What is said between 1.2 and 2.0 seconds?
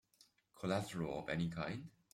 any kind?